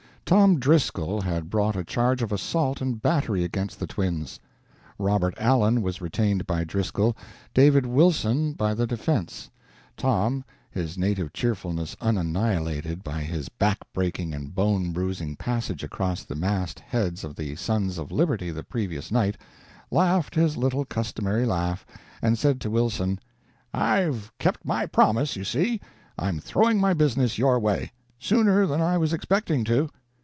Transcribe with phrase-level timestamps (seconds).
[0.23, 4.39] Tom Driscoll had brought a charge of assault and battery against the twins.
[4.97, 7.17] Robert Allen was retained by Driscoll,
[7.53, 9.49] David Wilson by the defense.
[9.97, 16.35] Tom, his native cheerfulness unannihilated by his back breaking and bone bruising passage across the
[16.35, 19.37] massed heads of the Sons of Liberty the previous night,
[19.89, 21.85] laughed his little customary laugh,
[22.21, 23.19] and said to Wilson:
[23.73, 25.81] "I've kept my promise, you see;
[26.17, 27.91] I'm throwing my business your way.
[28.17, 29.89] Sooner than I was expecting, too."